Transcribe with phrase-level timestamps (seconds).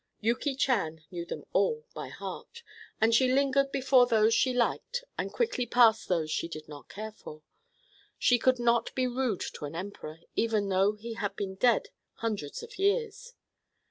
[0.19, 2.63] Yuki Chan knew them all by heart,
[2.99, 7.11] and she lingered before those she liked and quickly passed those she did not care
[7.11, 7.43] for.
[8.17, 12.63] She could not be rude to an emperor, even though he had been dead hundreds
[12.63, 13.35] of years.